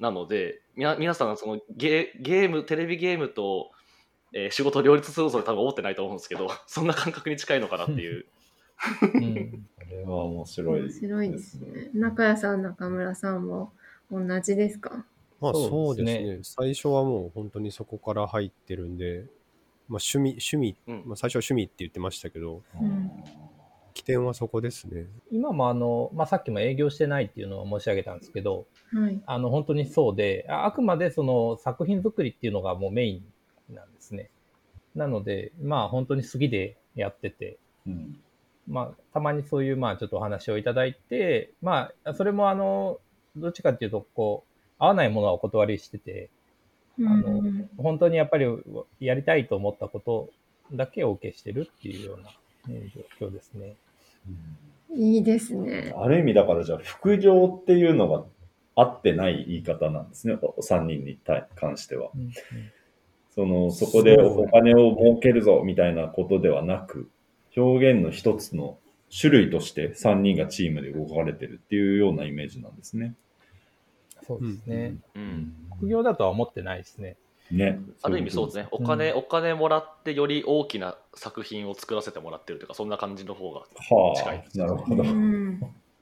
[0.00, 3.70] なのでみな皆さんがそのゲゲームテレビゲームと、
[4.38, 8.26] えー仕事を両立するぞ多分思ってないと思うんですけど そんな感覚に近いのかなっていう
[9.14, 11.90] うんこれは面白い面白いですね。
[11.94, 13.72] 中谷さん、中村さんも
[14.10, 15.06] 同じですか？
[15.40, 16.66] まあそそううですねですね。
[16.66, 19.26] 最初はもう本当にそこから入ってるんで、
[19.88, 23.10] まあ趣味、趣味、うんまあ最初は趣味って言ってましたけど、うん
[23.94, 25.06] 起点はそこですね。
[25.30, 29.18] 今もあの、まあ、さっきも営業してないっていうのを申し上げたんですけど、はい。
[29.24, 33.24] あの、本当にそうで、ああくまでその作品作りっていうのがもうメイン
[33.70, 34.30] なんですね。
[34.94, 38.18] なので、まあ本当に好きでやってて、うん
[38.68, 42.98] まあ、たまにそういう、まあ、ちょっとお話をいただいて、まあ、それも、あの、
[43.36, 46.30] どっちかっていうと、こう、合わないものはお断りしてて、
[46.98, 47.42] あの
[47.76, 48.46] 本当にやっぱり
[49.00, 50.30] やりたいと思ったこと
[50.72, 52.30] だけをお受けしてるっていうような、
[52.74, 53.76] ね状況ですね。
[54.94, 55.94] いいですね。
[55.94, 58.24] ある意味だからじゃあ副業っていうのが
[58.74, 60.34] 合ってない言い方なんですね。
[60.34, 62.10] 3人に対関しては。
[62.14, 62.32] うん
[63.36, 67.08] その、そこでお金を儲けるぞみたいなことではなく、
[67.56, 68.78] 表現の一つの
[69.16, 73.14] 種類として3人がチームで動かれてるっていうようなイメージなんですね。
[74.26, 74.96] そうですね。
[75.14, 77.16] うん副業だとは思ってないですね。
[77.50, 77.78] ね。
[78.02, 83.62] ある意味そうですね、お金、お金もらってより大きな作品を作らせてもらってるというか、そんな感じの方が
[84.16, 85.04] 近いはですあ、なるほど。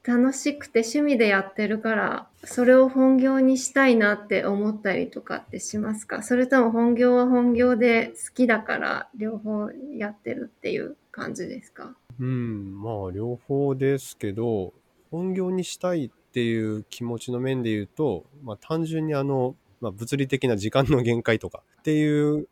[0.06, 6.22] うん楽しくて趣味でやってるから、それを本業にしたいなって思ったりとかってしますか？
[6.22, 11.96] それとも本業は本業で好きだから両方やってるっていう感じですか？
[12.20, 14.74] うん、まあ両方ですけど、
[15.10, 22.46] 本業にしたいっていう気持ちの面で言うと、まあ単純にあの、まあ物理的な時間の限界とかっていう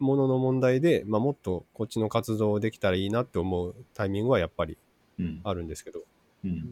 [0.00, 4.76] ものの問題で、まあもっとこっちの活動できたらいいなって思うタイミングはやっぱり
[5.20, 5.40] うん。
[5.44, 6.04] あるんですけど、うん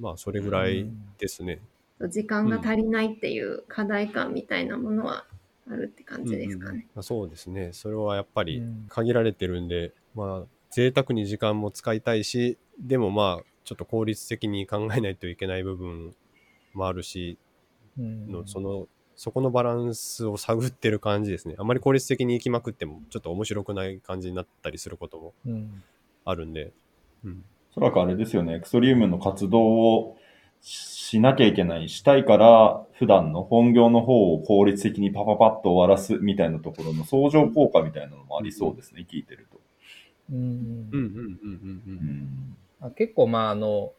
[0.00, 0.86] まあそれぐらい
[1.18, 1.60] ですね。
[2.08, 5.24] 時間が足りないっていう課題感みたいなものは
[5.70, 6.86] あるって感じですかね。
[6.94, 7.70] まあ、そうですね。
[7.72, 16.14] それはやっぱりうん限られてるんで、まあ、贅沢に時間も使いたいし、でもまあ、ちょっと効率的に考えないといけない部分
[16.74, 17.38] もあるし、
[17.98, 21.54] うんのその、そこのバランスを探ってる感じですね。
[21.58, 25.82] あんまり効率的に行きまくっても、ちょっと面白くない感じになったりすることもうん
[26.24, 26.72] あるんで、
[27.24, 27.44] うん。
[27.76, 30.16] おそらくあれですよね、エクストリウムの活動を
[30.60, 39.58] しなきゃいけない、したいから、普段の本業の方を効率的にパパパッと終わらすみたいなところの相乗効果みたいなのもありそうですね、聞いてると。
[42.96, 43.92] 結構まああの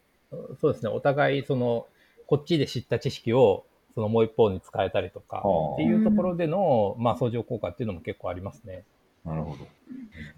[0.59, 0.89] そうですね。
[0.89, 1.85] お互いその
[2.27, 8.83] こっちで知った知識をそのもう一方に使えたりとかはあっていうところでの、まあ、相乗効果っていうのも結構ありますね。
[9.25, 9.67] なるほど。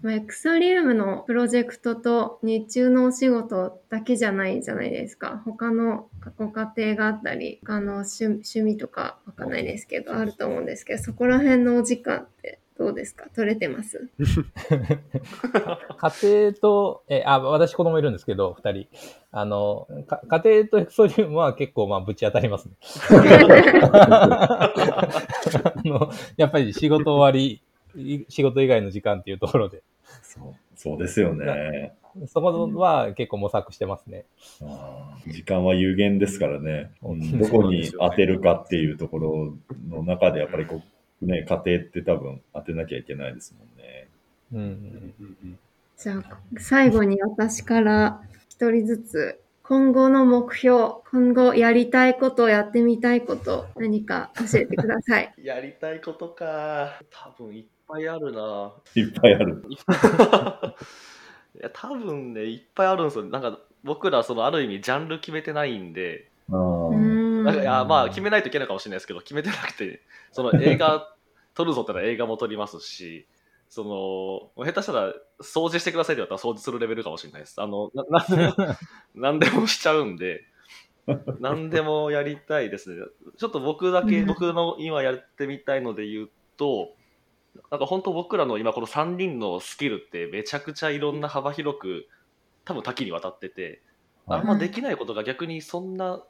[0.02, 5.42] まあエクソリウムのプロジェクトと日中のお仕事だけじゃないじゃないですか。
[5.44, 13.26] 他のご家庭があったり、他の趣趣味とかわかんないですけど、あると思うんですけど、そこら辺のお時間ってどうですか？
[13.34, 14.08] 取れてます？
[14.20, 18.86] 家庭と、えあ、私子供いるんですけど、二人。
[19.32, 22.72] あの、か家庭とエクソリウムは結構まあぶち当たりますね。
[23.92, 24.72] あ
[25.84, 27.62] のやっぱり仕事終わり、い
[28.28, 29.82] 仕事以外の時間っていうところで、
[30.22, 31.92] そうそうですよね。
[32.26, 34.24] そこは結構模索してますね。
[34.62, 39.54] あー時間は有限ですからね、うん どこに当てるかっていうところ
[39.88, 40.82] の中で、やっぱりこ
[41.22, 44.08] う、ね、家庭って多分当てなきゃいけないですもんね。
[44.52, 44.58] うん。
[44.60, 45.58] うんうん
[45.98, 55.34] じゃあ、最後に私から一人ずつ、今後の目標、今後やりたいこと、やってみたいこと、何か教えてください。
[55.42, 57.00] やりたいことか。
[57.10, 58.72] 多分いっぱいあるな。
[58.94, 59.64] いっぱいある。
[61.54, 63.24] いや多分ね、いっぱいあるんですよ。
[63.24, 71.14] なんか僕ら、そのある意味、ジャンル決めてないんで、なんかいやまあ決めないといけないかもしれないですけど、決めてなくて、その 映画
[71.54, 73.26] 撮るぞってのは映画も撮りますし、
[73.68, 77.60] その下手したら掃除してくださいって言われたら掃除するレベルかもしれないです。
[77.60, 78.78] あのなな
[79.14, 80.44] なんでもしちゃうんで、
[81.40, 83.04] 何でもやりたいですね。
[83.36, 86.94] ちょっと僕だけ、うん僕の今やってみたいので言うと、
[87.70, 92.08] なんか本当僕らの今この3人のスキルってめちゃくちゃいろんな幅広く
[92.64, 93.82] 多分多岐にわたってて、
[94.26, 96.22] あんまできないことが逆にそんな、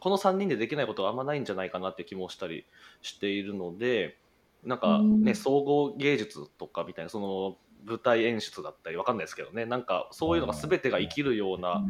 [0.00, 2.66] この3人でできないことがあんまないんじゃないかなって気もしたり
[3.00, 4.18] しているので、
[4.62, 5.34] なんかね、うん。
[5.34, 11.82] 総合芸術とかみたいな、その舞台演出だったりわかんないですけどね、なんかそういうのが全てが生きるような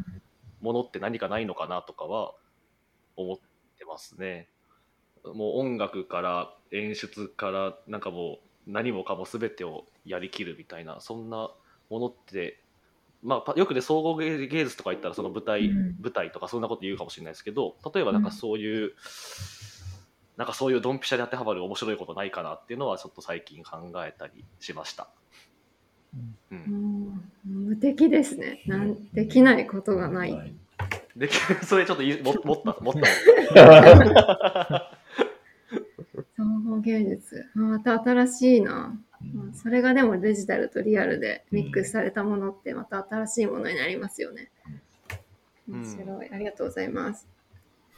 [0.61, 2.35] ものって何かないのかなとかは
[3.17, 3.37] 思っ
[3.79, 4.49] てますね。
[5.25, 11.51] もう音楽から演出からなんかもう何もかも全てをやりきるみたいなそんな
[11.89, 12.61] ものって
[13.23, 15.97] まあパよくね総合芸芸術とか言ったらその舞台、うん。
[16.01, 18.93] 舞台とかそんなこと言うかもしれないですけど例えばなんかそういう、
[20.37, 25.09] なんかそういうドンピシャで当てはまる面白いことないかなっていうのはちょっと最近考えたりしました。
[26.51, 26.59] うん。
[27.47, 27.67] うん。
[27.69, 28.63] 無敵ですね。
[28.67, 29.09] なん。
[29.13, 30.33] できないことがない。
[30.33, 30.55] はい。
[31.17, 31.31] で
[31.65, 32.95] それちょっとも持った持っ
[33.55, 34.93] た
[36.67, 37.47] 総合芸術。
[37.55, 38.99] あまた新しいな。
[39.23, 44.51] うんそれがでもデジタルとリアルでミックスされたものってまた新しいものになりますよね。
[45.69, 46.31] うん面白い。
[46.31, 47.27] ありがとうございます。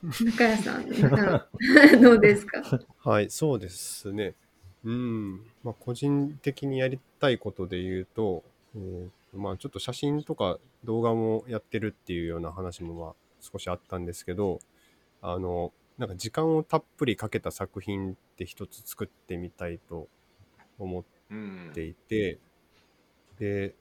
[0.24, 0.87] 中谷さん、
[2.00, 2.62] どうですか？
[2.98, 4.35] はい、そうですね。
[4.85, 5.40] うん。
[5.64, 8.44] まあ、個人的にやりたいことで言うと、
[8.76, 14.61] えーまあ、ちょっと写真とか動画もやってるっていうような話もまあ少しあったんですけど、
[15.20, 20.07] あの、なんか時間をたっぷりかけた作品って一つ作ってみたいと
[20.79, 22.38] 思っうんていて、
[23.38, 23.74] で、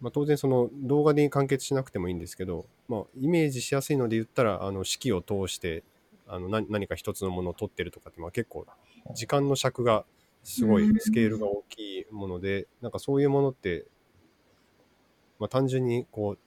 [0.00, 5.82] まあ、当然その動画に完結しなくてもいいんですけど、まあ、イメージしやすいので言ったら、あの、式を通して、
[6.26, 8.66] あの、何何か一つのものを撮ってるとかって、まあ結構、
[9.14, 10.04] 時間の尺が
[10.44, 13.86] すごいスケールが大きいもので、なんかそういうものって、
[15.38, 16.38] まあ単純にこう、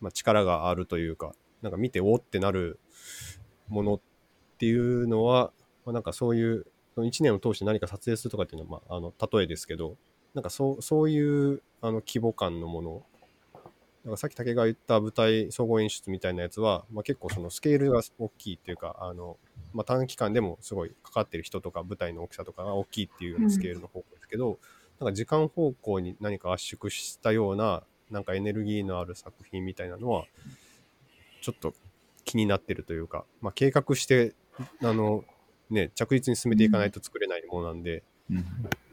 [0.00, 2.80] まあ力があるというか、なんか見ておーってなる
[3.68, 4.00] ものっ
[4.58, 5.52] ていうのは、
[5.84, 9.96] まあ、なんかそういう、その1年を通して何か撮影するとかっていうのは、まあ、あの、例えですけど、
[10.34, 13.06] なんかそう、そういう、あの、規模感のもの、
[14.04, 19.38] なんかさっき竹が言った舞台総合演出みたいなやつは、まあ、結構そのスケールが大きいっていうか、あの、
[19.72, 24.58] まあ、短期間でもすごいかかってる人とか舞台の大きさとかが大きいっていうようなスケールの方向ですけど、
[25.00, 30.26] なんか時間方向に何か圧縮したような、なんかエネルギーのある作品みたいなのは、
[31.40, 31.74] ちょっと
[32.24, 34.34] 気になってるというか、まあ、計画して、
[34.82, 35.24] あの、
[35.74, 38.44] ね、着実に進めていかないと作れないものなんで、うん。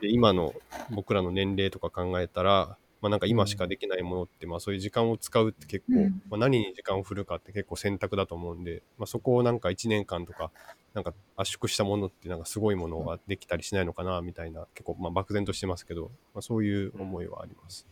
[0.01, 0.53] で今の
[0.89, 6.21] 僕らの年齢とか考えたら、まあ、なんか今しかできないものって、まあ、そういう時間を使うって結構、うん。
[6.29, 10.51] まあ、何に時間を振るかって結構選択だと思うんで、まあ、そこをなんか1年間とか
[10.93, 17.87] なんか圧縮したものってなんかすごいものができたりしないのかなみたいな結構まあ漠然としてますけど、まあ、そういう思いはあります。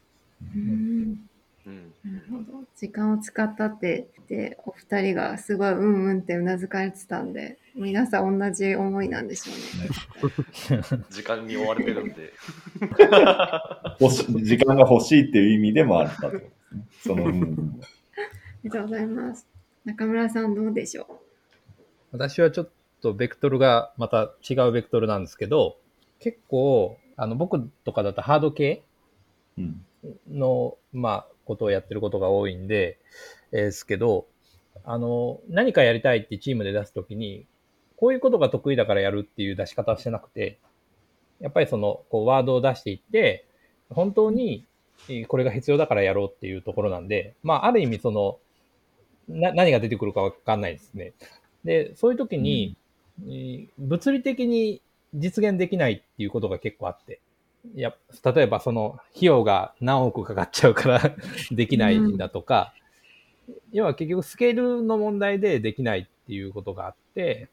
[0.55, 1.28] うん
[1.69, 2.13] うん。
[2.13, 2.63] なるほど。
[2.75, 10.81] 時間を使ったって、で、お二人がすごいうんうんってうなずかれてたんで、皆さん同じ思いなんでしょうね。
[11.09, 12.33] 時間に追われてるんで。
[13.99, 16.41] 欲し時間が欲しいっていう意味でもあったと。
[17.01, 19.47] その、うんありがとうございます。
[19.85, 21.21] 中村さんどうでしょ
[22.11, 22.69] 私はちょっ
[23.01, 25.77] とベクトルがまた違うベクトルなんですけど、
[26.19, 28.83] 結構、あの、僕とかだとハード系
[29.57, 29.85] うん
[30.29, 32.99] の、まあ、ことをやってることが多いんで、
[33.51, 34.27] えーですけど、
[34.85, 37.45] あの、何かやりたいってチームで出すときに、
[37.97, 40.59] こういうことが得意だからやるっていう出し方はしてなくて、
[41.41, 43.45] やっぱりその、こう、ワードを出していって、
[43.89, 44.65] 本当に、
[45.09, 48.37] えーこれが必要だからやろうっていうところなんで、まあ、ある意味その、
[49.27, 51.13] な、何が出てくるかわかんないですね。
[51.63, 52.75] で、そういう時に、
[53.27, 54.81] えー物理的に
[55.13, 57.19] 実現できないっていうことが結構あって、
[57.75, 57.93] いや、
[58.33, 61.01] 例えばその費用が何億かかっちゃうから
[61.51, 62.73] できないんだとか、
[63.71, 67.49] 要は結局スケールの問題でできないっていうことがあって、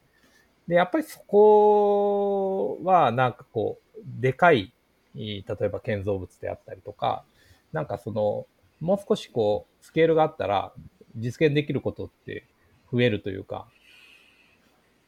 [0.68, 4.72] で、やっぱりそこはなんかこう、でかい、
[5.14, 7.24] い例えば建造物であったりとか、
[7.72, 8.46] なんかその、
[8.80, 10.72] もう少しこう、スケールがあったら
[11.16, 12.44] 実現できることって
[12.92, 13.66] 増えるというか、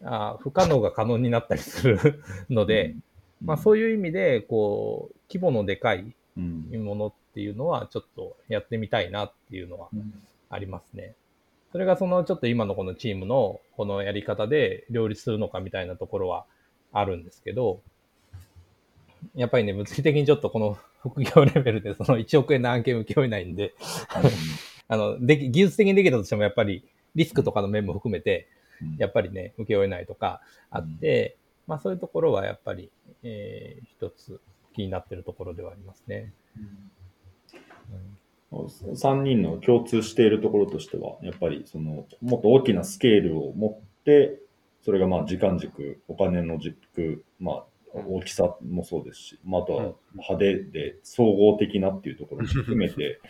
[0.05, 2.94] あー不可能が可能になったりするので、
[3.43, 6.84] まあそういう意味で、こう、規模のでかいうん。
[6.84, 10.12] ものっていうのはちょっとやってみたいなっていうのはうん。
[10.51, 11.14] ありますね。
[11.72, 16.47] それがそのちょっと今のこのチームのこのやり方で両立するのかみたいなところは
[16.93, 17.80] あるんですけど、
[19.34, 23.74] やっぱりね、物理的にちょっとこの副業レベルでその1億円の案件受け負えないんで、
[24.89, 26.84] あの、でき、技術的にできたとしてもやっぱり
[27.14, 28.49] リスクとかの面も含めて、
[28.97, 31.36] やっぱりね、受け負えないとかあって、
[31.68, 32.90] まあそういうところはやっぱり、
[33.22, 34.40] えー一つ
[34.74, 36.32] 気になってるところではありますね。
[36.56, 36.90] うん
[38.50, 44.40] 3人の共通しているところとしては、やっぱりそのもっと大きなスケールを持って、
[44.82, 53.20] それがまあ時間軸、お金の軸、まあ大きさもそうですし、まあ、あとは派手で総合的なっていうところも 含めて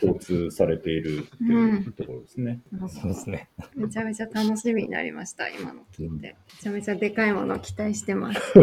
[0.00, 2.60] 共通されているっていうところですね。
[2.88, 3.48] そうですね。
[3.76, 6.28] めちゃめちゃ楽しみになりました、今の聞いて。
[6.28, 8.40] めちゃめちゃでかいものを期待してます。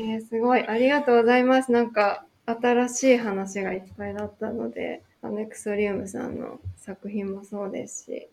[0.00, 1.72] えー、すごい、ありがとうございます。
[1.72, 8.28] なんか、新しい話がいっぱいだったので、アネクソリウムさんの作品もそうですし、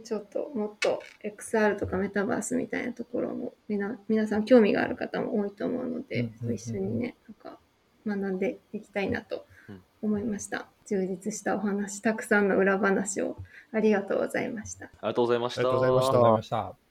[0.00, 7.58] ちょっともっと XR とかメタバースみたいなところもみな皆さん興味がある方も多いと思うので、うんうんうん一緒にね、なんか
[8.06, 9.46] 学んでいきたいなと
[10.00, 10.66] 思いました。
[10.86, 13.36] 充実したお話、たくさんの裏話を。
[13.72, 14.86] ありがとうございました。
[14.86, 16.81] ありがとうございましたありがとうございました。